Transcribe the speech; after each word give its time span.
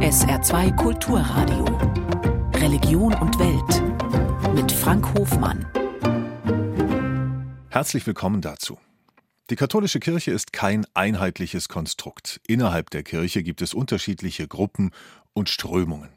SR2 0.00 0.74
Kulturradio. 0.76 1.64
Religion 2.54 3.14
und 3.14 3.38
Welt. 3.38 4.54
Mit 4.54 4.70
Frank 4.72 5.14
Hofmann. 5.14 5.66
Herzlich 7.70 8.04
willkommen 8.06 8.40
dazu. 8.40 8.78
Die 9.50 9.56
katholische 9.56 10.00
Kirche 10.00 10.32
ist 10.32 10.52
kein 10.52 10.84
einheitliches 10.94 11.68
Konstrukt. 11.68 12.40
Innerhalb 12.46 12.90
der 12.90 13.04
Kirche 13.04 13.42
gibt 13.42 13.62
es 13.62 13.72
unterschiedliche 13.72 14.48
Gruppen 14.48 14.90
und 15.32 15.48
Strömungen. 15.48 16.10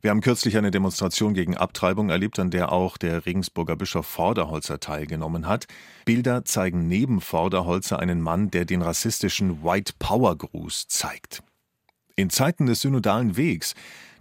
Wir 0.00 0.10
haben 0.10 0.22
kürzlich 0.22 0.56
eine 0.56 0.70
Demonstration 0.70 1.34
gegen 1.34 1.56
Abtreibung 1.56 2.08
erlebt, 2.08 2.38
an 2.38 2.50
der 2.50 2.72
auch 2.72 2.96
der 2.96 3.26
Regensburger 3.26 3.76
Bischof 3.76 4.06
Vorderholzer 4.06 4.80
teilgenommen 4.80 5.46
hat. 5.46 5.66
Bilder 6.06 6.44
zeigen 6.44 6.86
neben 6.88 7.20
Vorderholzer 7.20 7.98
einen 7.98 8.22
Mann, 8.22 8.50
der 8.50 8.64
den 8.64 8.80
rassistischen 8.80 9.64
White 9.64 9.92
Power 9.98 10.38
Gruß 10.38 10.86
zeigt. 10.88 11.42
In 12.20 12.28
Zeiten 12.28 12.66
des 12.66 12.82
synodalen 12.82 13.38
Wegs, 13.38 13.74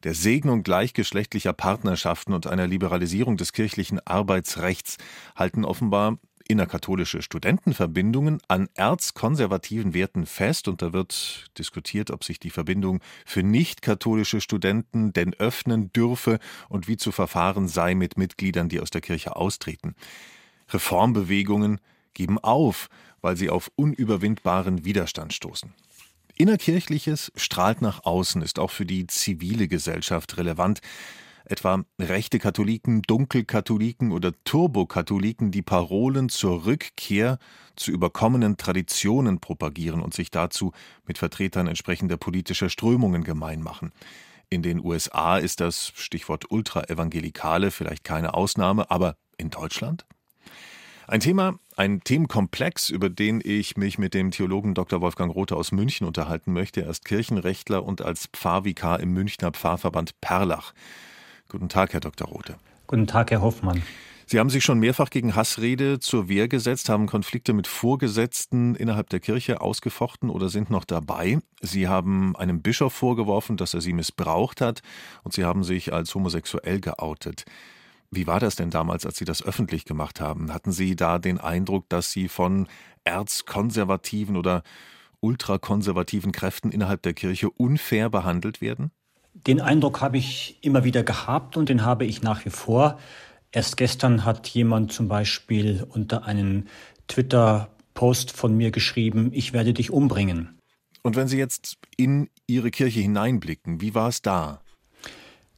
der 0.05 0.13
Segnung 0.13 0.63
gleichgeschlechtlicher 0.63 1.51
Partnerschaften 1.51 2.31
und 2.31 2.47
einer 2.47 2.65
Liberalisierung 2.65 3.35
des 3.35 3.51
kirchlichen 3.51 3.99
Arbeitsrechts 4.07 4.95
halten 5.35 5.65
offenbar 5.65 6.17
innerkatholische 6.47 7.21
Studentenverbindungen 7.21 8.39
an 8.47 8.69
erzkonservativen 8.75 9.93
Werten 9.93 10.25
fest 10.27 10.69
und 10.69 10.81
da 10.81 10.93
wird 10.93 11.47
diskutiert, 11.57 12.09
ob 12.09 12.23
sich 12.23 12.39
die 12.39 12.51
Verbindung 12.51 13.01
für 13.25 13.43
nicht-katholische 13.43 14.39
Studenten 14.39 15.11
denn 15.11 15.33
öffnen 15.33 15.91
dürfe 15.91 16.39
und 16.69 16.87
wie 16.87 16.95
zu 16.95 17.11
verfahren 17.11 17.67
sei 17.67 17.95
mit 17.95 18.17
Mitgliedern, 18.17 18.69
die 18.69 18.79
aus 18.79 18.91
der 18.91 19.01
Kirche 19.01 19.35
austreten. 19.35 19.93
Reformbewegungen 20.69 21.81
geben 22.13 22.39
auf, 22.39 22.87
weil 23.19 23.35
sie 23.35 23.49
auf 23.49 23.69
unüberwindbaren 23.75 24.85
Widerstand 24.85 25.33
stoßen. 25.33 25.73
Innerkirchliches 26.39 27.33
strahlt 27.35 27.81
nach 27.81 28.05
außen, 28.05 28.41
ist 28.41 28.59
auch 28.59 28.71
für 28.71 28.85
die 28.85 29.05
zivile 29.07 29.67
Gesellschaft 29.67 30.37
relevant 30.37 30.79
etwa 31.43 31.83
rechte 31.99 32.39
Katholiken, 32.39 33.01
Dunkelkatholiken 33.01 34.13
oder 34.13 34.31
Turbokatholiken, 34.45 35.51
die 35.51 35.61
Parolen 35.61 36.29
zur 36.29 36.65
Rückkehr 36.65 37.39
zu 37.75 37.91
überkommenen 37.91 38.55
Traditionen 38.55 39.41
propagieren 39.41 40.01
und 40.01 40.13
sich 40.13 40.31
dazu 40.31 40.71
mit 41.05 41.17
Vertretern 41.17 41.67
entsprechender 41.67 42.15
politischer 42.15 42.69
Strömungen 42.69 43.25
gemein 43.25 43.61
machen. 43.61 43.91
In 44.49 44.63
den 44.63 44.79
USA 44.79 45.39
ist 45.39 45.59
das 45.59 45.91
Stichwort 45.93 46.49
Ultraevangelikale 46.49 47.69
vielleicht 47.69 48.05
keine 48.05 48.33
Ausnahme, 48.33 48.89
aber 48.89 49.17
in 49.37 49.49
Deutschland? 49.49 50.05
Ein 51.05 51.19
Thema, 51.19 51.59
ein 51.79 52.01
Themenkomplex, 52.01 52.89
über 52.89 53.09
den 53.09 53.41
ich 53.41 53.77
mich 53.77 53.97
mit 53.97 54.13
dem 54.13 54.31
Theologen 54.31 54.73
Dr. 54.73 54.99
Wolfgang 54.99 55.33
Rothe 55.33 55.55
aus 55.55 55.71
München 55.71 56.05
unterhalten 56.05 56.51
möchte. 56.51 56.81
Er 56.81 56.89
ist 56.89 57.05
Kirchenrechtler 57.05 57.85
und 57.85 58.01
als 58.01 58.27
Pfarrvikar 58.33 58.99
im 58.99 59.13
Münchner 59.13 59.51
Pfarrverband 59.51 60.19
Perlach. 60.19 60.73
Guten 61.47 61.69
Tag, 61.69 61.93
Herr 61.93 62.01
Dr. 62.01 62.27
Rothe. 62.27 62.57
Guten 62.85 63.07
Tag, 63.07 63.31
Herr 63.31 63.41
Hoffmann. 63.41 63.81
Sie 64.25 64.39
haben 64.39 64.49
sich 64.49 64.65
schon 64.65 64.79
mehrfach 64.79 65.09
gegen 65.09 65.35
Hassrede 65.37 65.99
zur 65.99 66.27
Wehr 66.27 66.49
gesetzt, 66.49 66.89
haben 66.89 67.07
Konflikte 67.07 67.53
mit 67.53 67.65
Vorgesetzten 67.65 68.75
innerhalb 68.75 69.09
der 69.09 69.21
Kirche 69.21 69.61
ausgefochten 69.61 70.29
oder 70.29 70.49
sind 70.49 70.69
noch 70.69 70.83
dabei. 70.83 71.39
Sie 71.61 71.87
haben 71.87 72.35
einem 72.35 72.61
Bischof 72.61 72.93
vorgeworfen, 72.93 73.55
dass 73.55 73.73
er 73.73 73.79
sie 73.79 73.93
missbraucht 73.93 74.59
hat 74.59 74.81
und 75.23 75.33
Sie 75.33 75.45
haben 75.45 75.63
sich 75.63 75.93
als 75.93 76.13
homosexuell 76.13 76.81
geoutet. 76.81 77.45
Wie 78.11 78.25
war 78.25 78.39
das 78.39 78.55
denn 78.55 78.71
damals, 78.71 79.05
als 79.05 79.17
Sie 79.17 79.25
das 79.25 79.43
öffentlich 79.43 79.85
gemacht 79.85 80.19
haben? 80.19 80.51
Hatten 80.53 80.71
Sie 80.71 80.95
da 80.95 81.19
den 81.19 81.37
Eindruck, 81.37 81.87
dass 81.89 82.11
Sie 82.11 82.27
von 82.27 82.67
erzkonservativen 83.03 84.35
oder 84.35 84.63
ultrakonservativen 85.21 86.31
Kräften 86.31 86.71
innerhalb 86.71 87.03
der 87.03 87.13
Kirche 87.13 87.49
unfair 87.49 88.09
behandelt 88.09 88.61
werden? 88.61 88.91
Den 89.33 89.61
Eindruck 89.61 90.01
habe 90.01 90.17
ich 90.17 90.57
immer 90.61 90.83
wieder 90.83 91.03
gehabt 91.03 91.55
und 91.55 91.69
den 91.69 91.85
habe 91.85 92.05
ich 92.05 92.23
nach 92.23 92.45
wie 92.45 92.49
vor. 92.49 92.99
Erst 93.51 93.77
gestern 93.77 94.25
hat 94.25 94.47
jemand 94.49 94.91
zum 94.91 95.07
Beispiel 95.07 95.85
unter 95.89 96.25
einen 96.25 96.67
Twitter-Post 97.07 98.31
von 98.31 98.55
mir 98.57 98.71
geschrieben, 98.71 99.29
ich 99.33 99.53
werde 99.53 99.73
dich 99.73 99.91
umbringen. 99.91 100.59
Und 101.03 101.15
wenn 101.15 101.27
Sie 101.27 101.37
jetzt 101.37 101.77
in 101.95 102.29
Ihre 102.47 102.71
Kirche 102.71 102.99
hineinblicken, 102.99 103.81
wie 103.81 103.93
war 103.93 104.09
es 104.09 104.21
da? 104.21 104.61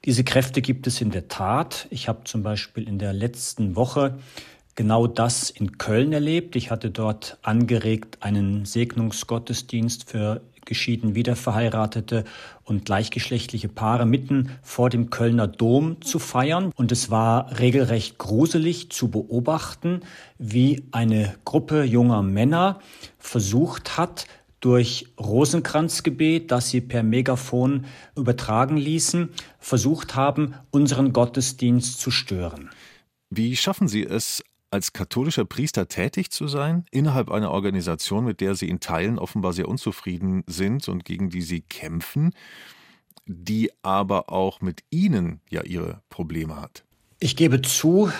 Diese 0.05 0.23
Kräfte 0.23 0.63
gibt 0.63 0.87
es 0.87 0.99
in 0.99 1.11
der 1.11 1.27
Tat. 1.27 1.85
Ich 1.91 2.07
habe 2.07 2.23
zum 2.23 2.41
Beispiel 2.41 2.87
in 2.87 2.97
der 2.97 3.13
letzten 3.13 3.75
Woche 3.75 4.17
genau 4.73 5.05
das 5.05 5.51
in 5.51 5.77
Köln 5.77 6.11
erlebt. 6.11 6.55
Ich 6.55 6.71
hatte 6.71 6.89
dort 6.89 7.37
angeregt 7.43 8.17
einen 8.21 8.65
Segnungsgottesdienst 8.65 10.09
für 10.09 10.41
geschieden 10.65 11.13
wiederverheiratete 11.15 12.23
und 12.63 12.85
gleichgeschlechtliche 12.85 13.67
Paare 13.67 14.05
mitten 14.05 14.51
vor 14.61 14.89
dem 14.89 15.09
Kölner 15.09 15.47
Dom 15.47 16.01
zu 16.01 16.17
feiern. 16.17 16.71
Und 16.75 16.91
es 16.91 17.11
war 17.11 17.59
regelrecht 17.59 18.17
gruselig 18.17 18.89
zu 18.89 19.09
beobachten, 19.09 20.01
wie 20.37 20.83
eine 20.91 21.35
Gruppe 21.45 21.83
junger 21.83 22.23
Männer 22.23 22.79
versucht 23.19 23.97
hat, 23.97 24.25
durch 24.61 25.07
Rosenkranzgebet, 25.19 26.51
das 26.51 26.69
sie 26.69 26.81
per 26.81 27.03
Megafon 27.03 27.85
übertragen 28.15 28.77
ließen, 28.77 29.29
versucht 29.59 30.15
haben, 30.15 30.53
unseren 30.69 31.13
Gottesdienst 31.13 31.99
zu 31.99 32.11
stören. 32.11 32.69
Wie 33.29 33.55
schaffen 33.55 33.87
Sie 33.87 34.03
es, 34.03 34.43
als 34.69 34.93
katholischer 34.93 35.45
Priester 35.45 35.87
tätig 35.87 36.31
zu 36.31 36.47
sein, 36.47 36.85
innerhalb 36.91 37.29
einer 37.29 37.51
Organisation, 37.51 38.23
mit 38.23 38.39
der 38.39 38.55
Sie 38.55 38.69
in 38.69 38.79
Teilen 38.79 39.19
offenbar 39.19 39.53
sehr 39.53 39.67
unzufrieden 39.67 40.43
sind 40.47 40.87
und 40.87 41.03
gegen 41.05 41.29
die 41.29 41.41
Sie 41.41 41.61
kämpfen, 41.61 42.33
die 43.25 43.71
aber 43.81 44.31
auch 44.31 44.61
mit 44.61 44.83
Ihnen 44.89 45.41
ja 45.49 45.63
ihre 45.63 46.01
Probleme 46.09 46.59
hat. 46.61 46.83
Ich 47.19 47.35
gebe 47.35 47.61
zu, 47.61 48.11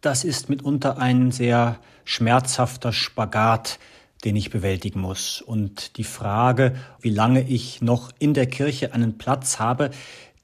das 0.00 0.24
ist 0.24 0.48
mitunter 0.48 0.98
ein 0.98 1.30
sehr 1.30 1.78
schmerzhafter 2.04 2.92
Spagat, 2.92 3.78
den 4.24 4.36
ich 4.36 4.50
bewältigen 4.50 5.00
muss. 5.00 5.40
Und 5.40 5.96
die 5.96 6.04
Frage, 6.04 6.74
wie 7.00 7.10
lange 7.10 7.48
ich 7.48 7.82
noch 7.82 8.10
in 8.18 8.34
der 8.34 8.46
Kirche 8.46 8.92
einen 8.92 9.18
Platz 9.18 9.58
habe, 9.58 9.90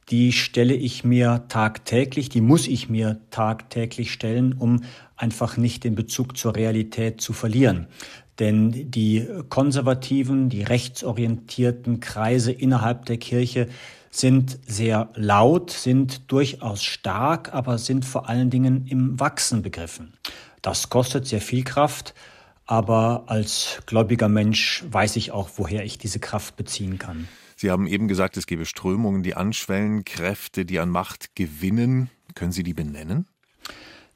die 0.09 0.33
stelle 0.33 0.75
ich 0.75 1.05
mir 1.05 1.45
tagtäglich, 1.49 2.29
die 2.29 2.41
muss 2.41 2.69
ich 2.69 2.89
mir 2.89 3.19
tagtäglich 3.31 4.13
stellen, 4.13 4.53
um 4.53 4.85
einfach 5.17 5.57
nicht 5.57 5.85
den 5.85 5.95
Bezug 5.95 6.37
zur 6.37 6.55
Realität 6.55 7.21
zu 7.21 7.33
verlieren. 7.33 7.89
Denn 8.39 8.91
die 8.91 9.27
konservativen, 9.49 10.49
die 10.49 10.63
rechtsorientierten 10.63 12.01
Kreise 12.01 12.53
innerhalb 12.53 13.07
der 13.07 13.17
Kirche 13.17 13.69
sind 14.11 14.59
sehr 14.67 15.11
laut, 15.15 15.71
sind 15.71 16.31
durchaus 16.31 16.83
stark, 16.85 17.53
aber 17.53 17.79
sind 17.79 18.05
vor 18.05 18.29
allen 18.29 18.51
Dingen 18.51 18.87
im 18.87 19.19
Wachsen 19.19 19.63
begriffen. 19.63 20.15
Das 20.63 20.89
kostet 20.89 21.27
sehr 21.27 21.41
viel 21.41 21.65
Kraft, 21.65 22.15
aber 22.67 23.25
als 23.27 23.81
gläubiger 23.87 24.29
Mensch 24.29 24.85
weiß 24.91 25.17
ich 25.17 25.31
auch, 25.31 25.51
woher 25.57 25.85
ich 25.85 25.99
diese 25.99 26.19
Kraft 26.19 26.57
beziehen 26.57 26.99
kann. 26.99 27.29
Sie 27.57 27.71
haben 27.71 27.87
eben 27.87 28.09
gesagt, 28.09 28.37
es 28.37 28.47
gebe 28.47 28.67
Strömungen, 28.67 29.23
die 29.23 29.35
anschwellen, 29.35 30.05
Kräfte, 30.05 30.65
die 30.65 30.79
an 30.79 30.91
Macht 30.91 31.35
gewinnen. 31.35 32.11
Können 32.35 32.53
Sie 32.53 32.63
die 32.63 32.75
benennen? 32.75 33.27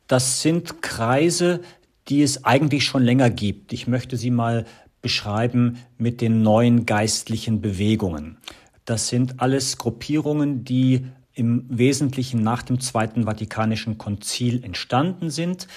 Das 0.09 0.43
sind 0.43 0.83
Kreise, 0.83 1.61
die 2.09 2.23
es 2.23 2.45
eigentlich 2.45 2.85
schon 2.85 3.03
länger 3.03 3.31
gibt. 3.31 3.73
Ich 3.73 3.87
möchte 3.87 4.17
sie 4.17 4.31
mal 4.31 4.67
beschreiben 5.01 5.79
mit 5.97 6.21
den 6.21 6.43
neuen 6.43 6.85
geistlichen 6.85 7.61
Bewegungen. 7.61 8.37
Das 8.85 9.09
sind 9.09 9.41
alles 9.41 9.79
Gruppierungen, 9.79 10.65
die 10.65 11.07
im 11.33 11.65
Wesentlichen 11.69 12.43
nach 12.43 12.63
dem 12.63 12.81
Zweiten 12.81 13.25
Vatikanischen 13.25 13.97
Konzil 13.99 14.63
entstanden 14.65 15.31
sind. 15.31 15.69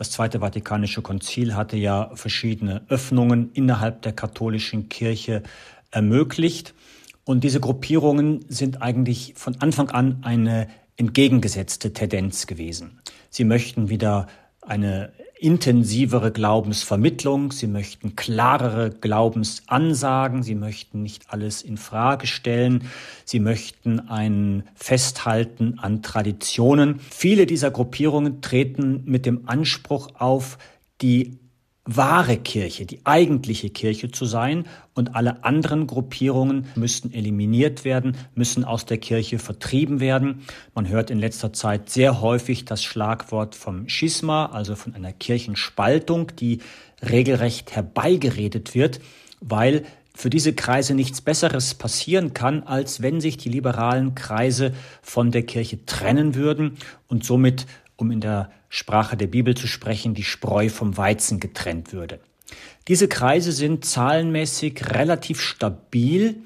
Das 0.00 0.10
Zweite 0.12 0.40
Vatikanische 0.40 1.02
Konzil 1.02 1.54
hatte 1.54 1.76
ja 1.76 2.10
verschiedene 2.14 2.80
Öffnungen 2.88 3.50
innerhalb 3.52 4.00
der 4.00 4.14
katholischen 4.14 4.88
Kirche 4.88 5.42
ermöglicht. 5.90 6.72
Und 7.24 7.44
diese 7.44 7.60
Gruppierungen 7.60 8.42
sind 8.48 8.80
eigentlich 8.80 9.34
von 9.36 9.60
Anfang 9.60 9.90
an 9.90 10.20
eine 10.22 10.68
entgegengesetzte 10.96 11.92
Tendenz 11.92 12.46
gewesen. 12.46 13.02
Sie 13.28 13.44
möchten 13.44 13.90
wieder 13.90 14.26
eine 14.62 15.12
intensivere 15.40 16.32
Glaubensvermittlung, 16.32 17.50
sie 17.50 17.66
möchten 17.66 18.14
klarere 18.14 18.90
Glaubensansagen, 18.90 20.42
sie 20.42 20.54
möchten 20.54 21.02
nicht 21.02 21.32
alles 21.32 21.62
in 21.62 21.78
Frage 21.78 22.26
stellen, 22.26 22.84
sie 23.24 23.40
möchten 23.40 24.00
ein 24.00 24.64
Festhalten 24.74 25.78
an 25.78 26.02
Traditionen. 26.02 27.00
Viele 27.10 27.46
dieser 27.46 27.70
Gruppierungen 27.70 28.42
treten 28.42 29.02
mit 29.06 29.24
dem 29.24 29.48
Anspruch 29.48 30.10
auf, 30.18 30.58
die 31.00 31.38
wahre 31.84 32.36
Kirche, 32.36 32.84
die 32.84 33.00
eigentliche 33.04 33.70
Kirche 33.70 34.10
zu 34.10 34.24
sein 34.26 34.66
und 34.94 35.14
alle 35.16 35.44
anderen 35.44 35.86
Gruppierungen 35.86 36.66
müssten 36.76 37.12
eliminiert 37.12 37.84
werden, 37.84 38.16
müssen 38.34 38.64
aus 38.64 38.84
der 38.84 38.98
Kirche 38.98 39.38
vertrieben 39.38 39.98
werden. 39.98 40.42
Man 40.74 40.88
hört 40.88 41.10
in 41.10 41.18
letzter 41.18 41.52
Zeit 41.52 41.88
sehr 41.88 42.20
häufig 42.20 42.64
das 42.64 42.84
Schlagwort 42.84 43.54
vom 43.54 43.88
Schisma, 43.88 44.46
also 44.46 44.76
von 44.76 44.94
einer 44.94 45.12
Kirchenspaltung, 45.12 46.36
die 46.36 46.60
regelrecht 47.02 47.74
herbeigeredet 47.74 48.74
wird, 48.74 49.00
weil 49.40 49.84
für 50.14 50.28
diese 50.28 50.52
Kreise 50.52 50.94
nichts 50.94 51.22
Besseres 51.22 51.74
passieren 51.74 52.34
kann, 52.34 52.62
als 52.64 53.00
wenn 53.00 53.22
sich 53.22 53.38
die 53.38 53.48
liberalen 53.48 54.14
Kreise 54.14 54.74
von 55.00 55.30
der 55.30 55.44
Kirche 55.44 55.86
trennen 55.86 56.34
würden 56.34 56.76
und 57.08 57.24
somit, 57.24 57.66
um 58.00 58.10
in 58.10 58.20
der 58.20 58.50
Sprache 58.68 59.16
der 59.16 59.26
Bibel 59.26 59.56
zu 59.56 59.66
sprechen, 59.66 60.14
die 60.14 60.22
Spreu 60.22 60.68
vom 60.68 60.96
Weizen 60.96 61.40
getrennt 61.40 61.92
würde. 61.92 62.20
Diese 62.88 63.08
Kreise 63.08 63.52
sind 63.52 63.84
zahlenmäßig 63.84 64.90
relativ 64.90 65.40
stabil, 65.40 66.42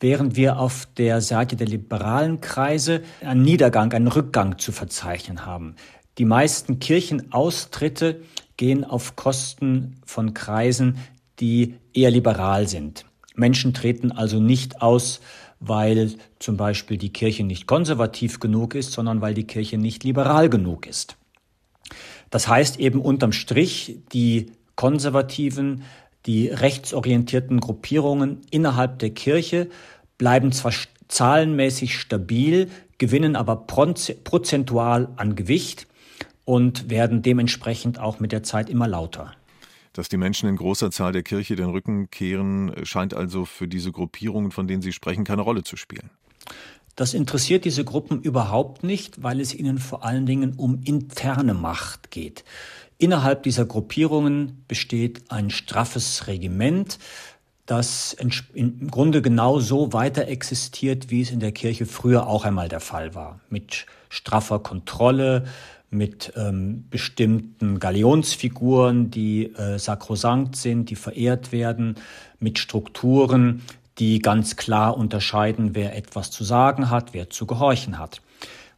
während 0.00 0.36
wir 0.36 0.58
auf 0.58 0.86
der 0.96 1.20
Seite 1.20 1.56
der 1.56 1.66
liberalen 1.66 2.40
Kreise 2.40 3.02
einen 3.20 3.42
Niedergang, 3.42 3.92
einen 3.92 4.08
Rückgang 4.08 4.58
zu 4.58 4.72
verzeichnen 4.72 5.46
haben. 5.46 5.76
Die 6.18 6.24
meisten 6.24 6.78
Kirchenaustritte 6.80 8.22
gehen 8.56 8.84
auf 8.84 9.16
Kosten 9.16 10.00
von 10.04 10.34
Kreisen, 10.34 10.98
die 11.40 11.74
eher 11.92 12.10
liberal 12.10 12.68
sind. 12.68 13.04
Menschen 13.34 13.74
treten 13.74 14.12
also 14.12 14.40
nicht 14.40 14.80
aus, 14.80 15.20
weil 15.60 16.14
zum 16.38 16.56
Beispiel 16.56 16.98
die 16.98 17.12
Kirche 17.12 17.44
nicht 17.44 17.66
konservativ 17.66 18.40
genug 18.40 18.74
ist, 18.74 18.92
sondern 18.92 19.20
weil 19.20 19.34
die 19.34 19.46
Kirche 19.46 19.78
nicht 19.78 20.04
liberal 20.04 20.48
genug 20.48 20.86
ist. 20.86 21.16
Das 22.30 22.48
heißt 22.48 22.78
eben 22.80 23.00
unterm 23.00 23.32
Strich, 23.32 23.98
die 24.12 24.52
konservativen, 24.74 25.82
die 26.26 26.48
rechtsorientierten 26.48 27.60
Gruppierungen 27.60 28.42
innerhalb 28.50 28.98
der 28.98 29.10
Kirche 29.10 29.68
bleiben 30.18 30.52
zwar 30.52 30.72
zahlenmäßig 31.08 31.98
stabil, 31.98 32.68
gewinnen 32.98 33.36
aber 33.36 33.66
prozentual 33.66 35.08
an 35.16 35.36
Gewicht 35.36 35.86
und 36.44 36.90
werden 36.90 37.22
dementsprechend 37.22 37.98
auch 37.98 38.18
mit 38.20 38.32
der 38.32 38.42
Zeit 38.42 38.70
immer 38.70 38.88
lauter. 38.88 39.32
Dass 39.96 40.10
die 40.10 40.18
Menschen 40.18 40.46
in 40.46 40.56
großer 40.56 40.90
Zahl 40.90 41.12
der 41.12 41.22
Kirche 41.22 41.56
den 41.56 41.70
Rücken 41.70 42.10
kehren, 42.10 42.70
scheint 42.82 43.14
also 43.14 43.46
für 43.46 43.66
diese 43.66 43.92
Gruppierungen, 43.92 44.50
von 44.50 44.68
denen 44.68 44.82
Sie 44.82 44.92
sprechen, 44.92 45.24
keine 45.24 45.40
Rolle 45.40 45.62
zu 45.64 45.78
spielen. 45.78 46.10
Das 46.96 47.14
interessiert 47.14 47.64
diese 47.64 47.82
Gruppen 47.82 48.20
überhaupt 48.20 48.82
nicht, 48.82 49.22
weil 49.22 49.40
es 49.40 49.54
ihnen 49.54 49.78
vor 49.78 50.04
allen 50.04 50.26
Dingen 50.26 50.52
um 50.56 50.82
interne 50.84 51.54
Macht 51.54 52.10
geht. 52.10 52.44
Innerhalb 52.98 53.42
dieser 53.42 53.64
Gruppierungen 53.64 54.64
besteht 54.68 55.30
ein 55.30 55.48
straffes 55.48 56.26
Regiment, 56.26 56.98
das 57.64 58.14
im 58.14 58.90
Grunde 58.90 59.22
genau 59.22 59.60
so 59.60 59.94
weiter 59.94 60.28
existiert, 60.28 61.10
wie 61.10 61.22
es 61.22 61.30
in 61.30 61.40
der 61.40 61.52
Kirche 61.52 61.86
früher 61.86 62.26
auch 62.26 62.44
einmal 62.44 62.68
der 62.68 62.80
Fall 62.80 63.14
war. 63.14 63.40
Mit 63.48 63.86
straffer 64.08 64.58
Kontrolle, 64.58 65.46
mit 65.90 66.32
ähm, 66.36 66.84
bestimmten 66.90 67.78
Galionsfiguren, 67.78 69.10
die 69.10 69.46
äh, 69.54 69.78
sakrosankt 69.78 70.56
sind, 70.56 70.90
die 70.90 70.96
verehrt 70.96 71.52
werden, 71.52 71.96
mit 72.38 72.58
Strukturen, 72.58 73.62
die 73.98 74.18
ganz 74.18 74.56
klar 74.56 74.96
unterscheiden, 74.96 75.74
wer 75.74 75.96
etwas 75.96 76.30
zu 76.30 76.44
sagen 76.44 76.90
hat, 76.90 77.14
wer 77.14 77.30
zu 77.30 77.46
gehorchen 77.46 77.98
hat. 77.98 78.20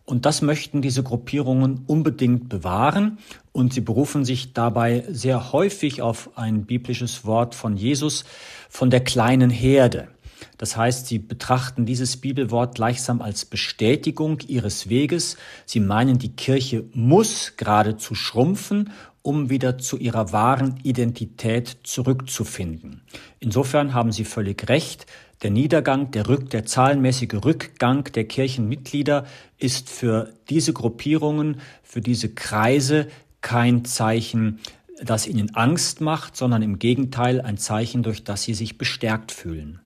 Und 0.08 0.24
das 0.24 0.40
möchten 0.40 0.80
diese 0.80 1.02
Gruppierungen 1.02 1.84
unbedingt 1.86 2.48
bewahren. 2.48 3.18
Und 3.52 3.74
sie 3.74 3.82
berufen 3.82 4.24
sich 4.24 4.54
dabei 4.54 5.04
sehr 5.10 5.52
häufig 5.52 6.00
auf 6.00 6.30
ein 6.34 6.64
biblisches 6.64 7.26
Wort 7.26 7.54
von 7.54 7.76
Jesus 7.76 8.24
von 8.70 8.88
der 8.88 9.00
kleinen 9.00 9.50
Herde. 9.50 10.08
Das 10.56 10.76
heißt, 10.76 11.06
sie 11.06 11.18
betrachten 11.18 11.86
dieses 11.86 12.16
Bibelwort 12.16 12.74
gleichsam 12.74 13.22
als 13.22 13.44
Bestätigung 13.44 14.38
ihres 14.46 14.88
Weges. 14.88 15.36
Sie 15.66 15.80
meinen, 15.80 16.18
die 16.18 16.34
Kirche 16.34 16.84
muss 16.92 17.54
geradezu 17.56 18.14
schrumpfen, 18.14 18.90
um 19.22 19.50
wieder 19.50 19.78
zu 19.78 19.98
ihrer 19.98 20.32
wahren 20.32 20.78
Identität 20.82 21.78
zurückzufinden. 21.82 23.02
Insofern 23.40 23.92
haben 23.92 24.12
Sie 24.12 24.24
völlig 24.24 24.68
recht. 24.68 25.06
Der 25.42 25.50
Niedergang, 25.50 26.10
der, 26.10 26.28
Rück, 26.28 26.50
der 26.50 26.66
zahlenmäßige 26.66 27.34
Rückgang 27.44 28.04
der 28.04 28.24
Kirchenmitglieder 28.24 29.26
ist 29.58 29.90
für 29.90 30.32
diese 30.48 30.72
Gruppierungen, 30.72 31.60
für 31.82 32.00
diese 32.00 32.30
Kreise 32.30 33.08
kein 33.40 33.84
Zeichen 33.84 34.58
das 35.02 35.26
ihnen 35.26 35.54
Angst 35.54 36.00
macht, 36.00 36.36
sondern 36.36 36.62
im 36.62 36.78
Gegenteil 36.78 37.40
ein 37.40 37.58
Zeichen, 37.58 38.02
durch 38.02 38.24
das 38.24 38.42
sie 38.42 38.54
sich 38.54 38.78
bestärkt 38.78 39.32
fühlen. 39.32 39.80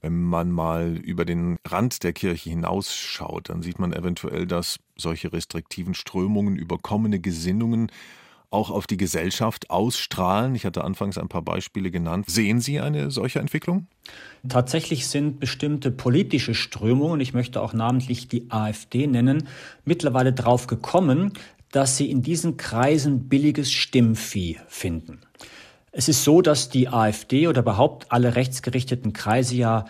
Wenn 0.00 0.22
man 0.22 0.52
mal 0.52 0.96
über 0.96 1.24
den 1.24 1.58
Rand 1.66 2.04
der 2.04 2.12
Kirche 2.12 2.50
hinausschaut, 2.50 3.48
dann 3.48 3.62
sieht 3.62 3.78
man 3.78 3.92
eventuell, 3.92 4.46
dass 4.46 4.78
solche 4.96 5.32
restriktiven 5.32 5.94
Strömungen, 5.94 6.56
überkommene 6.56 7.18
Gesinnungen 7.18 7.90
auch 8.50 8.70
auf 8.70 8.86
die 8.86 8.96
Gesellschaft 8.96 9.70
ausstrahlen. 9.70 10.54
Ich 10.54 10.64
hatte 10.64 10.84
anfangs 10.84 11.18
ein 11.18 11.28
paar 11.28 11.42
Beispiele 11.42 11.90
genannt. 11.90 12.30
Sehen 12.30 12.60
Sie 12.60 12.80
eine 12.80 13.10
solche 13.10 13.40
Entwicklung? 13.40 13.86
Tatsächlich 14.48 15.06
sind 15.06 15.40
bestimmte 15.40 15.90
politische 15.90 16.54
Strömungen, 16.54 17.20
ich 17.20 17.34
möchte 17.34 17.60
auch 17.60 17.74
namentlich 17.74 18.28
die 18.28 18.50
AfD 18.50 19.06
nennen, 19.06 19.48
mittlerweile 19.84 20.32
darauf 20.32 20.66
gekommen, 20.66 21.32
dass 21.72 21.98
sie 21.98 22.10
in 22.10 22.22
diesen 22.22 22.56
Kreisen 22.56 23.28
billiges 23.28 23.70
Stimmvieh 23.70 24.58
finden. 24.68 25.20
Es 25.98 26.08
ist 26.08 26.22
so, 26.22 26.42
dass 26.42 26.68
die 26.68 26.88
AfD 26.88 27.48
oder 27.48 27.62
überhaupt 27.62 28.12
alle 28.12 28.36
rechtsgerichteten 28.36 29.12
Kreise 29.12 29.56
ja 29.56 29.86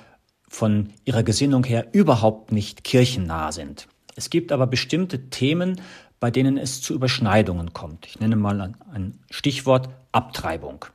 von 0.48 0.88
ihrer 1.04 1.22
Gesinnung 1.22 1.64
her 1.64 1.88
überhaupt 1.92 2.50
nicht 2.50 2.82
kirchennah 2.82 3.52
sind. 3.52 3.88
Es 4.16 4.30
gibt 4.30 4.50
aber 4.50 4.66
bestimmte 4.66 5.28
Themen, 5.28 5.82
bei 6.18 6.30
denen 6.30 6.56
es 6.56 6.80
zu 6.80 6.94
Überschneidungen 6.94 7.74
kommt. 7.74 8.06
Ich 8.06 8.20
nenne 8.20 8.36
mal 8.36 8.72
ein 8.90 9.18
Stichwort 9.28 9.90
Abtreibung. 10.10 10.86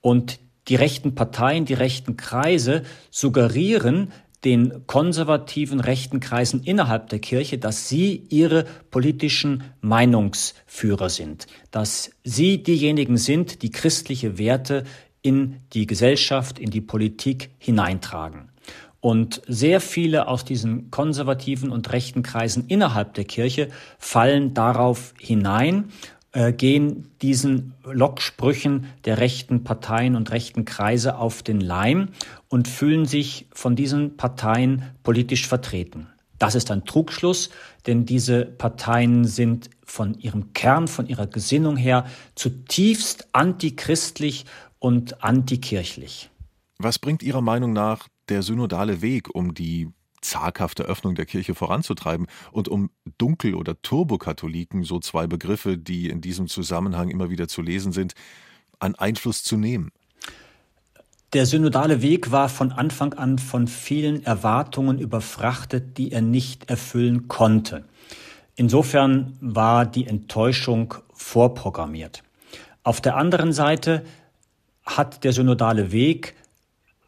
Und 0.00 0.38
die 0.68 0.76
rechten 0.76 1.16
Parteien, 1.16 1.64
die 1.64 1.74
rechten 1.74 2.16
Kreise 2.16 2.84
suggerieren, 3.10 4.12
den 4.46 4.86
konservativen 4.86 5.80
rechten 5.80 6.20
Kreisen 6.20 6.62
innerhalb 6.62 7.08
der 7.08 7.18
Kirche, 7.18 7.58
dass 7.58 7.88
sie 7.88 8.22
ihre 8.28 8.64
politischen 8.92 9.64
Meinungsführer 9.80 11.10
sind, 11.10 11.48
dass 11.72 12.12
sie 12.22 12.62
diejenigen 12.62 13.16
sind, 13.16 13.62
die 13.62 13.72
christliche 13.72 14.38
Werte 14.38 14.84
in 15.20 15.56
die 15.72 15.86
Gesellschaft, 15.86 16.60
in 16.60 16.70
die 16.70 16.80
Politik 16.80 17.50
hineintragen. 17.58 18.52
Und 19.00 19.42
sehr 19.48 19.80
viele 19.80 20.28
aus 20.28 20.44
diesen 20.44 20.92
konservativen 20.92 21.70
und 21.70 21.92
rechten 21.92 22.22
Kreisen 22.22 22.66
innerhalb 22.68 23.14
der 23.14 23.24
Kirche 23.24 23.68
fallen 23.98 24.54
darauf 24.54 25.12
hinein 25.18 25.90
äh, 26.36 26.52
gehen 26.52 27.08
diesen 27.22 27.72
Locksprüchen 27.82 28.88
der 29.06 29.16
rechten 29.16 29.64
Parteien 29.64 30.14
und 30.16 30.30
rechten 30.32 30.66
Kreise 30.66 31.16
auf 31.16 31.42
den 31.42 31.62
Leim 31.62 32.10
und 32.48 32.68
fühlen 32.68 33.06
sich 33.06 33.46
von 33.54 33.74
diesen 33.74 34.18
Parteien 34.18 34.82
politisch 35.02 35.48
vertreten. 35.48 36.08
Das 36.38 36.54
ist 36.54 36.70
ein 36.70 36.84
Trugschluss, 36.84 37.48
denn 37.86 38.04
diese 38.04 38.44
Parteien 38.44 39.24
sind 39.24 39.70
von 39.82 40.12
ihrem 40.18 40.52
Kern, 40.52 40.88
von 40.88 41.06
ihrer 41.06 41.26
Gesinnung 41.26 41.78
her 41.78 42.04
zutiefst 42.34 43.28
antichristlich 43.32 44.44
und 44.78 45.24
antikirchlich. 45.24 46.28
Was 46.76 46.98
bringt 46.98 47.22
Ihrer 47.22 47.40
Meinung 47.40 47.72
nach 47.72 48.08
der 48.28 48.42
synodale 48.42 49.00
Weg, 49.00 49.34
um 49.34 49.54
die 49.54 49.88
zaghafte 50.20 50.84
Öffnung 50.84 51.14
der 51.14 51.26
Kirche 51.26 51.54
voranzutreiben 51.54 52.26
und 52.52 52.68
um 52.68 52.90
Dunkel- 53.18 53.54
oder 53.54 53.80
Turbokatholiken, 53.82 54.84
so 54.84 54.98
zwei 55.00 55.26
Begriffe, 55.26 55.78
die 55.78 56.08
in 56.08 56.20
diesem 56.20 56.48
Zusammenhang 56.48 57.08
immer 57.08 57.30
wieder 57.30 57.48
zu 57.48 57.62
lesen 57.62 57.92
sind, 57.92 58.14
an 58.78 58.94
Einfluss 58.94 59.42
zu 59.42 59.56
nehmen? 59.56 59.90
Der 61.32 61.44
synodale 61.44 62.02
Weg 62.02 62.30
war 62.30 62.48
von 62.48 62.72
Anfang 62.72 63.12
an 63.14 63.38
von 63.38 63.66
vielen 63.66 64.24
Erwartungen 64.24 64.98
überfrachtet, 64.98 65.98
die 65.98 66.12
er 66.12 66.22
nicht 66.22 66.70
erfüllen 66.70 67.28
konnte. 67.28 67.84
Insofern 68.54 69.36
war 69.40 69.84
die 69.84 70.06
Enttäuschung 70.06 70.94
vorprogrammiert. 71.12 72.22
Auf 72.84 73.00
der 73.00 73.16
anderen 73.16 73.52
Seite 73.52 74.04
hat 74.84 75.24
der 75.24 75.32
synodale 75.32 75.92
Weg 75.92 76.34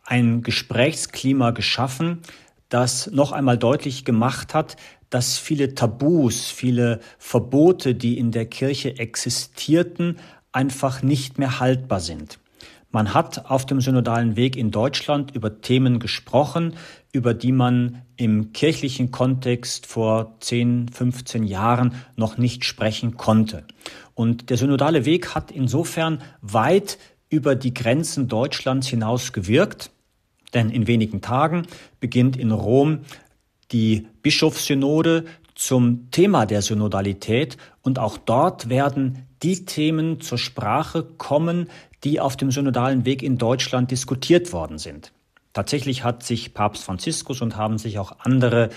ein 0.05 0.43
Gesprächsklima 0.43 1.53
geschaffen, 1.53 2.23
das 2.69 3.11
noch 3.11 3.33
einmal 3.33 3.59
deutlich 3.59 4.05
gemacht 4.05 4.55
hat, 4.55 4.77
dass 5.11 5.39
viele 5.39 5.75
Tabus, 5.75 6.51
viele 6.51 7.01
Verbote, 7.19 7.95
die 7.95 8.19
in 8.19 8.31
der 8.31 8.47
Kirche 8.47 8.99
existierten, 8.99 10.19
einfach 10.53 11.03
nicht 11.03 11.39
mehr 11.39 11.61
haltbar 11.61 12.01
sind. 12.01 12.39
Man 12.91 13.13
hat 13.13 13.51
auf 13.51 13.67
dem 13.67 13.83
synodalen 13.83 14.37
Weg 14.37 14.57
in 14.57 14.71
Deutschland 14.71 15.35
über 15.35 15.61
Themen 15.61 15.99
gesprochen, 15.99 16.75
über 17.13 17.35
die 17.35 17.53
man 17.53 18.03
im 18.17 18.53
kirchlichen 18.53 19.11
Kontext 19.11 19.87
vor 19.87 20.37
10, 20.41 20.89
15 20.89 21.45
Jahren 21.45 21.95
noch 22.17 22.39
nicht 22.39 22.65
sprechen 22.65 23.19
konnte. 23.19 23.65
Und 24.15 24.49
der 24.49 24.57
synodale 24.57 25.05
Weg 25.05 25.35
hat 25.35 25.51
insofern 25.51 26.23
weit 26.41 26.99
über 27.29 27.55
die 27.55 27.75
Grenzen 27.75 28.27
Deutschlands 28.27 28.89
hinaus 28.89 29.35
gewirkt. 29.35 29.91
Denn 30.55 30.71
in 30.71 30.87
wenigen 30.87 31.21
Tagen 31.21 31.67
beginnt 32.01 32.37
in 32.37 32.53
Rom 32.53 33.01
die 33.73 34.07
Bischofssynode 34.23 35.25
zum 35.55 36.11
Thema 36.11 36.47
der 36.47 36.63
Synodalität 36.63 37.57
und 37.83 37.99
auch 37.99 38.17
dort 38.17 38.69
werden 38.69 39.27
die 39.43 39.65
Themen 39.65 40.21
zur 40.21 40.39
Sprache 40.39 41.03
kommen, 41.03 41.69
die 42.05 42.21
auf 42.21 42.37
dem 42.37 42.51
synodalen 42.51 43.05
Weg 43.05 43.23
in 43.23 43.39
Deutschland 43.39 43.91
diskutiert 43.91 44.53
worden 44.53 44.79
sind. 44.79 45.13
Tatsächlich 45.53 46.05
hat 46.05 46.23
sich 46.23 46.55
Papst 46.55 46.85
Franziskus 46.85 47.41
und 47.41 47.57
haben 47.57 47.79
sich 47.79 47.99
auch 47.99 48.13
andere 48.21 48.69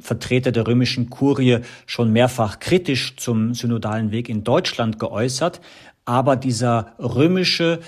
Vertreter 0.00 0.52
der 0.52 0.66
römischen 0.66 1.10
Kurie 1.10 1.58
schon 1.86 2.12
mehrfach 2.12 2.60
kritisch 2.60 3.16
zum 3.16 3.54
synodalen 3.54 4.10
Weg 4.12 4.28
in 4.28 4.44
Deutschland 4.44 4.98
geäußert. 4.98 5.60
Aber 6.04 6.36
dieser 6.36 6.94
römische 6.98 7.80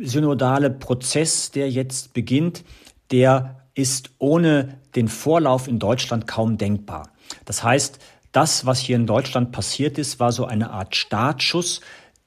synodale 0.00 0.70
Prozess, 0.70 1.50
der 1.50 1.70
jetzt 1.70 2.14
beginnt, 2.14 2.64
der 3.10 3.60
ist 3.74 4.10
ohne 4.18 4.78
den 4.94 5.08
Vorlauf 5.08 5.68
in 5.68 5.78
Deutschland 5.78 6.26
kaum 6.26 6.58
denkbar. 6.58 7.10
Das 7.44 7.62
heißt, 7.62 7.98
das, 8.32 8.66
was 8.66 8.78
hier 8.78 8.96
in 8.96 9.06
Deutschland 9.06 9.52
passiert 9.52 9.98
ist, 9.98 10.20
war 10.20 10.32
so 10.32 10.44
eine 10.44 10.70
Art 10.70 10.96
Startschuss, 10.96 11.80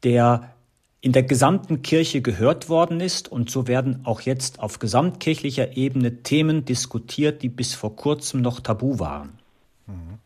der 0.04 0.54
in 1.02 1.12
der 1.12 1.24
gesamten 1.24 1.82
Kirche 1.82 2.22
gehört 2.22 2.70
worden 2.70 3.00
ist. 3.00 3.32
Und 3.32 3.50
so 3.50 3.68
werden 3.68 4.02
auch 4.06 4.22
jetzt 4.22 4.60
auf 4.60 4.80
gesamtkirchlicher 4.80 5.78
Ebene 5.78 6.24
Themen 6.24 6.66
diskutiert, 6.66 7.44
die 7.44 7.50
bis 7.50 7.76
vor 7.76 7.96
kurzem 7.96 8.42
noch 8.42 8.60
tabu 8.60 9.00
waren. 9.00 9.40
Mhm. 9.86 10.20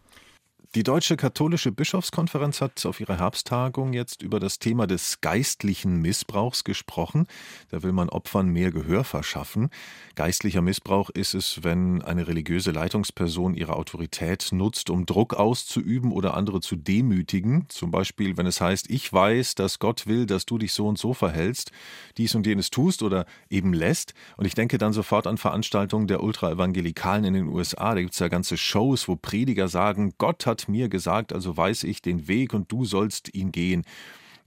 Die 0.73 0.83
Deutsche 0.83 1.17
Katholische 1.17 1.73
Bischofskonferenz 1.73 2.61
hat 2.61 2.85
auf 2.85 3.01
ihrer 3.01 3.19
Herbsttagung 3.19 3.91
jetzt 3.91 4.21
über 4.21 4.39
das 4.39 4.57
Thema 4.57 4.87
des 4.87 5.19
geistlichen 5.19 6.01
Missbrauchs 6.01 6.63
gesprochen. 6.63 7.27
Da 7.71 7.83
will 7.83 7.91
man 7.91 8.07
Opfern 8.07 8.47
mehr 8.47 8.71
Gehör 8.71 9.03
verschaffen. 9.03 9.69
Geistlicher 10.15 10.61
Missbrauch 10.61 11.09
ist 11.09 11.33
es, 11.33 11.65
wenn 11.65 12.01
eine 12.01 12.29
religiöse 12.29 12.71
Leitungsperson 12.71 13.53
ihre 13.53 13.75
Autorität 13.75 14.47
nutzt, 14.53 14.89
um 14.89 15.05
Druck 15.05 15.33
auszuüben 15.33 16.13
oder 16.13 16.35
andere 16.35 16.61
zu 16.61 16.77
demütigen. 16.77 17.65
Zum 17.67 17.91
Beispiel, 17.91 18.37
wenn 18.37 18.45
es 18.45 18.61
heißt, 18.61 18.89
ich 18.89 19.11
weiß, 19.11 19.55
dass 19.55 19.79
Gott 19.79 20.07
will, 20.07 20.25
dass 20.25 20.45
du 20.45 20.57
dich 20.57 20.71
so 20.71 20.87
und 20.87 20.97
so 20.97 21.13
verhältst, 21.13 21.73
dies 22.15 22.33
und 22.33 22.47
jenes 22.47 22.69
tust 22.69 23.03
oder 23.03 23.25
eben 23.49 23.73
lässt. 23.73 24.13
Und 24.37 24.45
ich 24.45 24.55
denke 24.55 24.77
dann 24.77 24.93
sofort 24.93 25.27
an 25.27 25.37
Veranstaltungen 25.37 26.07
der 26.07 26.23
Ultraevangelikalen 26.23 27.25
in 27.25 27.33
den 27.33 27.47
USA. 27.49 27.93
Da 27.93 27.99
gibt 27.99 28.13
es 28.13 28.19
ja 28.19 28.29
ganze 28.29 28.55
Shows, 28.55 29.09
wo 29.09 29.17
Prediger 29.17 29.67
sagen, 29.67 30.13
Gott 30.17 30.45
hat 30.45 30.60
mir 30.67 30.89
gesagt, 30.89 31.33
also 31.33 31.55
weiß 31.55 31.83
ich 31.83 32.01
den 32.01 32.27
Weg 32.27 32.53
und 32.53 32.71
du 32.71 32.85
sollst 32.85 33.33
ihn 33.33 33.51
gehen. 33.51 33.83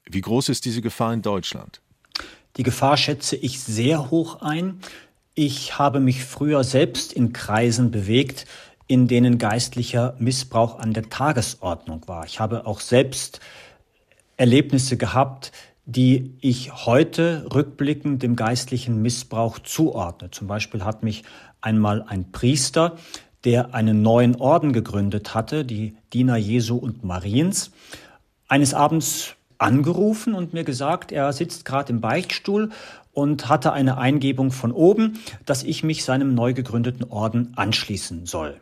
Wie 0.05 0.21
groß 0.21 0.49
ist 0.51 0.65
diese 0.65 0.83
Gefahr 0.83 1.13
in 1.13 1.23
Deutschland? 1.23 1.81
Die 2.57 2.63
Gefahr 2.63 2.97
schätze 2.97 3.37
ich 3.37 3.61
sehr 3.61 4.11
hoch 4.11 4.43
ein. 4.43 4.81
Ich 5.35 5.79
habe 5.79 5.99
mich 5.99 6.25
früher 6.25 6.63
selbst 6.63 7.13
in 7.13 7.33
Kreisen 7.33 7.91
bewegt, 7.91 8.47
in 8.87 9.09
denen 9.09 9.39
geistlicher 9.39 10.15
Missbrauch 10.19 10.79
an 10.79 10.93
der 10.93 11.09
Tagesordnung 11.09 12.07
war. 12.07 12.27
Ich 12.27 12.39
habe 12.39 12.67
auch 12.67 12.81
selbst 12.81 13.41
Erlebnisse 14.37 14.97
gehabt, 14.97 15.53
die 15.87 16.37
ich 16.41 16.87
heute 16.87 17.47
rückblickend 17.53 18.23
dem 18.23 18.37
geistlichen 18.37 19.03
Missbrauch 19.03 19.59
zuordne. 19.59 20.31
Zum 20.31 20.47
Beispiel 20.47 20.85
hat 20.85 21.03
mich 21.03 21.25
einmal 21.61 22.03
ein 22.03 22.33
Priester 22.33 22.97
der 23.45 23.75
einen 23.75 24.03
neuen 24.03 24.37
Orden 24.37 24.73
gegründet 24.73 25.35
hatte, 25.35 25.65
die 25.65 25.95
Diener 26.13 26.37
Jesu 26.37 26.77
und 26.77 27.05
Mariens, 27.05 27.71
eines 28.49 28.75
Abends 28.75 29.35
angerufen 29.59 30.35
und 30.35 30.53
mir 30.53 30.65
gesagt, 30.65 31.13
er 31.13 31.33
sitzt 31.33 31.65
gerade 31.65 31.93
im 31.93 32.01
Beichtstuhl 32.01 32.71
und 33.13 33.49
hatte 33.49 33.73
eine 33.73 33.99
Eingebung 33.99 34.51
von 34.51 34.73
oben, 34.73 35.21
dass 35.47 35.63
ich 35.63 35.85
mich 35.85 36.05
seinem 36.05 36.35
neu 36.35 36.53
gegründeten 36.53 37.05
Orden 37.05 37.53
anschließen 37.57 38.27
soll. 38.27 38.61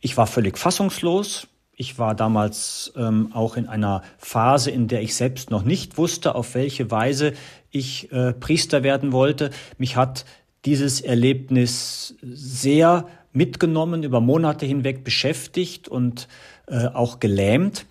Ich 0.00 0.16
war 0.16 0.26
völlig 0.26 0.58
fassungslos. 0.58 1.48
Ich 1.74 1.98
war 1.98 2.14
damals 2.14 2.92
ähm, 2.96 3.30
auch 3.32 3.56
in 3.56 3.68
einer 3.68 4.02
Phase, 4.18 4.70
in 4.70 4.88
der 4.88 5.02
ich 5.02 5.14
selbst 5.14 5.50
noch 5.50 5.62
nicht 5.62 5.96
wusste, 5.96 6.34
auf 6.34 6.54
welche 6.54 6.90
Weise 6.90 7.34
ich 7.70 8.10
äh, 8.12 8.32
Priester 8.32 8.82
werden 8.82 9.12
wollte. 9.12 9.50
Mich 9.76 9.96
hat 9.96 10.24
dieses 10.64 11.00
Erlebnis 11.00 12.16
sehr 12.22 13.06
mitgenommen, 13.32 14.02
über 14.02 14.20
Monate 14.20 14.66
hinweg 14.66 15.04
beschäftigt 15.04 15.88
und 15.88 16.28
äh, 16.66 16.86
auch 16.86 17.20
gelähmt, 17.20 17.86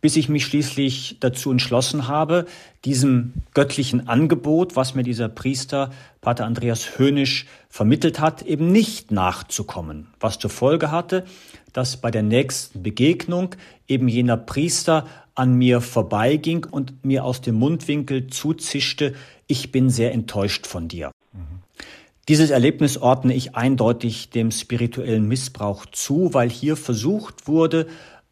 bis 0.00 0.16
ich 0.16 0.28
mich 0.28 0.44
schließlich 0.44 1.16
dazu 1.20 1.50
entschlossen 1.50 2.06
habe, 2.06 2.46
diesem 2.84 3.32
göttlichen 3.54 4.06
Angebot, 4.06 4.76
was 4.76 4.94
mir 4.94 5.02
dieser 5.02 5.28
Priester, 5.28 5.90
Pater 6.20 6.46
Andreas 6.46 6.98
Hönisch, 6.98 7.46
vermittelt 7.68 8.20
hat, 8.20 8.42
eben 8.42 8.70
nicht 8.70 9.10
nachzukommen, 9.10 10.08
was 10.20 10.38
zur 10.38 10.50
Folge 10.50 10.90
hatte, 10.90 11.24
dass 11.72 11.96
bei 11.96 12.10
der 12.10 12.22
nächsten 12.22 12.82
Begegnung 12.82 13.56
eben 13.88 14.08
jener 14.08 14.36
Priester 14.36 15.06
an 15.34 15.54
mir 15.54 15.80
vorbeiging 15.80 16.66
und 16.68 17.04
mir 17.04 17.24
aus 17.24 17.40
dem 17.40 17.56
Mundwinkel 17.56 18.28
zuzischte, 18.28 19.14
ich 19.46 19.72
bin 19.72 19.90
sehr 19.90 20.12
enttäuscht 20.12 20.66
von 20.66 20.88
dir. 20.88 21.10
Dieses 22.28 22.50
Erlebnis 22.50 22.98
ordne 22.98 23.32
ich 23.32 23.56
eindeutig 23.56 24.28
dem 24.28 24.50
spirituellen 24.50 25.26
Missbrauch 25.26 25.86
zu, 25.86 26.34
weil 26.34 26.50
hier 26.50 26.76
versucht 26.76 27.48
wurde, 27.48 27.86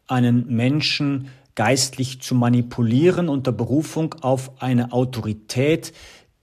einen 0.05 0.45
Menschen 0.47 1.29
geistlich 1.55 2.21
zu 2.21 2.35
manipulieren 2.35 3.27
unter 3.27 3.51
Berufung 3.51 4.13
auf 4.21 4.61
eine 4.61 4.91
Autorität, 4.91 5.93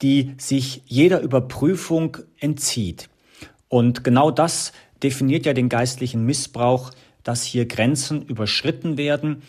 die 0.02 0.34
sich 0.36 0.82
jeder 0.86 1.20
Überprüfung 1.20 2.18
entzieht. 2.40 3.08
Und 3.68 4.02
genau 4.02 4.32
das 4.32 4.72
definiert 5.04 5.46
ja 5.46 5.52
den 5.52 5.68
geistlichen 5.68 6.26
Missbrauch, 6.26 6.90
dass 7.22 7.44
hier 7.44 7.66
Grenzen 7.66 8.22
überschritten 8.22 8.98
werden, 8.98 9.42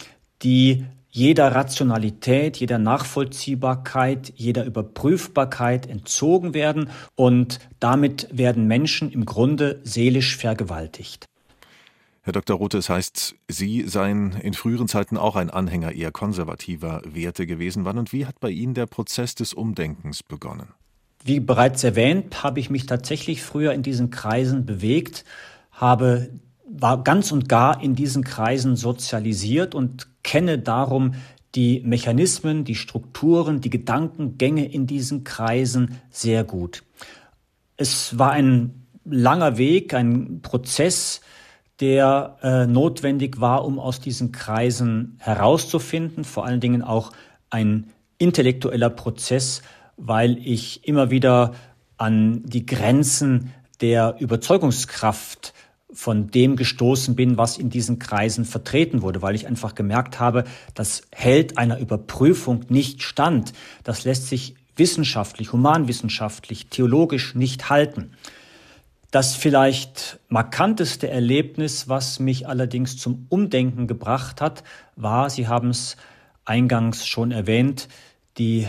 die 0.44 0.86
jeder 1.16 1.56
Rationalität, 1.56 2.58
jeder 2.58 2.78
Nachvollziehbarkeit, 2.78 4.34
jeder 4.36 4.66
Überprüfbarkeit 4.66 5.88
entzogen 5.88 6.54
werden 6.54 6.90
und 7.16 7.60
damit 7.80 8.28
werden 8.34 8.68
Menschen 8.68 9.10
im 9.14 9.24
Grunde 9.24 9.80
seelisch 9.86 10.36
vergewaltigt. 10.36 11.26
Herr 12.24 12.34
Dr. 12.34 12.58
Rothe, 12.58 12.80
es 12.80 12.90
heißt, 12.90 13.36
Sie 13.48 13.88
seien 13.88 14.34
in 14.34 14.54
früheren 14.56 14.90
Zeiten 14.90 15.16
auch 15.16 15.38
ein 15.38 15.50
Anhänger 15.50 15.94
eher 15.94 16.12
konservativer 16.12 17.02
Werte 17.06 17.48
gewesen. 17.48 17.86
Wann 17.86 17.98
und 17.98 18.12
wie 18.12 18.26
hat 18.26 18.42
bei 18.42 18.50
Ihnen 18.50 18.74
der 18.74 18.86
Prozess 18.86 19.36
des 19.36 19.54
Umdenkens 19.54 20.22
begonnen? 20.22 20.68
Wie 21.24 21.40
bereits 21.40 21.86
erwähnt, 21.86 22.44
habe 22.44 22.60
ich 22.60 22.70
mich 22.70 22.88
tatsächlich 22.88 23.42
früher 23.42 23.72
in 23.72 23.84
diesen 23.84 24.10
Kreisen 24.10 24.66
bewegt, 24.66 25.24
habe 25.72 26.30
war 26.68 27.04
ganz 27.04 27.32
und 27.32 27.48
gar 27.48 27.82
in 27.82 27.96
diesen 27.96 28.24
Kreisen 28.24 28.76
sozialisiert 28.76 29.76
und 29.76 30.08
kenne 30.26 30.58
darum 30.58 31.14
die 31.54 31.82
Mechanismen, 31.86 32.66
die 32.66 32.76
Strukturen, 32.76 33.62
die 33.62 33.70
Gedankengänge 33.70 34.66
in 34.66 34.88
diesen 34.88 35.24
Kreisen 35.24 36.02
sehr 36.10 36.44
gut. 36.44 36.84
Es 37.78 38.18
war 38.18 38.32
ein 38.32 38.88
langer 39.06 39.58
Weg, 39.58 39.94
ein 39.94 40.42
Prozess, 40.42 41.22
der 41.80 42.38
äh, 42.42 42.66
notwendig 42.66 43.40
war, 43.40 43.66
um 43.66 43.80
aus 43.80 44.00
diesen 44.00 44.32
Kreisen 44.32 45.18
herauszufinden, 45.20 46.24
vor 46.24 46.46
allen 46.46 46.60
Dingen 46.60 46.82
auch 46.82 47.12
ein 47.50 47.88
intellektueller 48.18 48.90
Prozess, 48.90 49.62
weil 49.98 50.38
ich 50.40 50.88
immer 50.88 51.12
wieder 51.12 51.54
an 51.98 52.42
die 52.46 52.66
Grenzen 52.66 53.52
der 53.82 54.16
Überzeugungskraft 54.20 55.54
von 55.96 56.30
dem 56.30 56.56
gestoßen 56.58 57.16
bin, 57.16 57.38
was 57.38 57.58
in 57.58 57.70
diesen 57.70 58.00
Kreisen 58.00 58.46
vertreten 58.46 59.02
wurde, 59.02 59.22
weil 59.22 59.34
ich 59.34 59.48
einfach 59.48 59.76
gemerkt 59.76 60.20
habe, 60.20 60.44
das 60.74 61.04
hält 61.12 61.58
einer 61.58 61.80
Überprüfung 61.80 62.66
nicht 62.70 63.02
stand. 63.02 63.54
Das 63.84 64.04
lässt 64.04 64.28
sich 64.28 64.56
wissenschaftlich, 64.76 65.54
humanwissenschaftlich, 65.54 66.68
theologisch 66.68 67.34
nicht 67.34 67.70
halten. 67.70 68.12
Das 69.10 69.36
vielleicht 69.36 70.20
markanteste 70.28 71.10
Erlebnis, 71.10 71.88
was 71.88 72.20
mich 72.20 72.48
allerdings 72.48 72.98
zum 72.98 73.28
Umdenken 73.30 73.88
gebracht 73.88 74.42
hat, 74.42 74.64
war, 74.98 75.30
Sie 75.30 75.48
haben 75.48 75.70
es 75.70 75.96
eingangs 76.44 77.08
schon 77.08 77.32
erwähnt, 77.32 77.88
die 78.38 78.68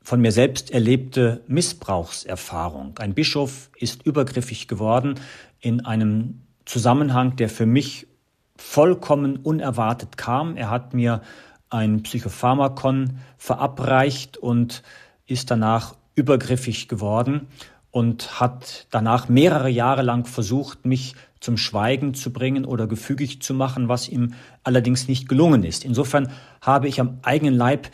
von 0.00 0.20
mir 0.20 0.32
selbst 0.32 0.70
erlebte 0.70 1.42
Missbrauchserfahrung. 1.46 2.98
Ein 2.98 3.12
Bischof 3.14 3.70
ist 3.78 4.04
übergriffig 4.04 4.66
geworden 4.66 5.20
in 5.62 5.86
einem 5.86 6.42
Zusammenhang, 6.66 7.36
der 7.36 7.48
für 7.48 7.64
mich 7.64 8.06
vollkommen 8.56 9.36
unerwartet 9.36 10.18
kam. 10.18 10.56
Er 10.56 10.68
hat 10.68 10.92
mir 10.92 11.22
ein 11.70 12.02
Psychopharmakon 12.02 13.18
verabreicht 13.38 14.36
und 14.36 14.82
ist 15.26 15.50
danach 15.50 15.94
übergriffig 16.14 16.88
geworden 16.88 17.46
und 17.90 18.40
hat 18.40 18.86
danach 18.90 19.28
mehrere 19.28 19.70
Jahre 19.70 20.02
lang 20.02 20.26
versucht, 20.26 20.84
mich 20.84 21.14
zum 21.40 21.56
Schweigen 21.56 22.14
zu 22.14 22.32
bringen 22.32 22.64
oder 22.64 22.86
gefügig 22.86 23.40
zu 23.42 23.54
machen, 23.54 23.88
was 23.88 24.08
ihm 24.08 24.34
allerdings 24.62 25.08
nicht 25.08 25.28
gelungen 25.28 25.64
ist. 25.64 25.84
Insofern 25.84 26.30
habe 26.60 26.88
ich 26.88 27.00
am 27.00 27.18
eigenen 27.22 27.54
Leib 27.54 27.90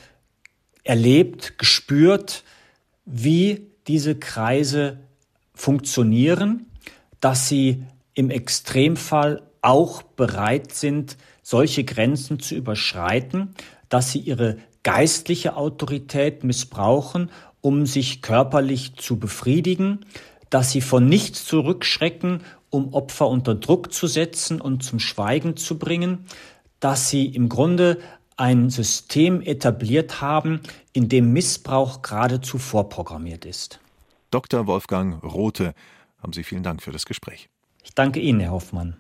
erlebt, 0.85 1.59
gespürt, 1.59 2.45
wie 3.05 3.67
diese 3.87 4.17
Kreise 4.17 4.99
funktionieren, 5.55 6.67
dass 7.21 7.49
sie 7.49 7.85
im 8.15 8.31
Extremfall 8.31 9.43
auch 9.63 10.03
bereit 10.03 10.73
sind, 10.73 11.17
solche 11.43 11.85
Grenzen 11.85 12.41
zu 12.41 12.55
überschreiten, 12.55 13.55
dass 13.89 14.13
sie 14.13 14.21
ihre 14.21 14.59
geistliche 14.83 15.57
Autorität 15.57 16.45
missbrauchen, 16.45 17.31
um 17.61 17.87
sich 17.87 18.23
körperlich 18.23 18.97
zu 18.97 19.19
befriedigen, 19.19 20.05
dass 20.51 20.73
sie 20.73 20.81
von 20.81 21.07
nichts 21.07 21.45
zurückschrecken, 21.45 22.43
um 22.71 22.95
Opfer 22.95 23.29
unter 23.29 23.55
Druck 23.55 23.93
zu 23.93 24.07
setzen 24.07 24.61
und 24.61 24.83
zum 24.83 25.01
Schweigen 25.01 25.57
zu 25.57 25.79
bringen, 25.79 26.27
dass 26.81 27.09
sie 27.09 27.27
im 27.27 27.49
Grunde 27.49 27.99
ein 28.37 28.71
System 28.71 29.43
etabliert 29.43 30.21
haben, 30.21 30.61
in 30.93 31.09
dem 31.09 31.33
Missbrauch 31.33 32.03
geradezu 32.03 32.59
vorprogrammiert 32.59 33.45
ist. 33.45 33.81
Dr. 34.31 34.67
Wolfgang 34.67 35.23
Rothe, 35.25 35.75
haben 36.23 36.33
Sie 36.33 36.45
vielen 36.45 36.63
Dank 36.63 36.83
für 36.83 36.93
das 36.93 37.07
Gespräch. 37.07 37.49
Ich 37.83 37.95
danke 37.95 38.21
Ihnen, 38.21 38.41
Herr 38.41 38.53
Hoffmann. 38.53 38.97